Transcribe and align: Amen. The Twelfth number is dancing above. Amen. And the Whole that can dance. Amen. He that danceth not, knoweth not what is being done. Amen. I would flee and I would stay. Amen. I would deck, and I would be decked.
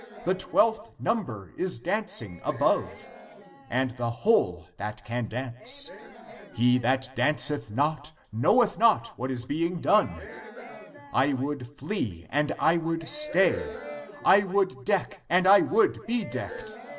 Amen. 0.09 0.21
The 0.25 0.33
Twelfth 0.33 0.89
number 0.99 1.53
is 1.57 1.79
dancing 1.79 2.41
above. 2.43 2.85
Amen. 2.85 3.47
And 3.69 3.91
the 3.97 4.09
Whole 4.09 4.65
that 4.77 5.05
can 5.05 5.27
dance. 5.27 5.91
Amen. 5.91 6.37
He 6.55 6.77
that 6.79 7.11
danceth 7.15 7.69
not, 7.69 8.11
knoweth 8.33 8.79
not 8.79 9.09
what 9.15 9.29
is 9.29 9.45
being 9.45 9.79
done. 9.79 10.09
Amen. 10.09 10.69
I 11.13 11.33
would 11.33 11.67
flee 11.67 12.25
and 12.31 12.51
I 12.57 12.77
would 12.77 13.07
stay. 13.07 13.51
Amen. 13.61 13.85
I 14.25 14.39
would 14.45 14.83
deck, 14.85 15.21
and 15.29 15.45
I 15.45 15.59
would 15.61 16.03
be 16.07 16.23
decked. 16.25 16.73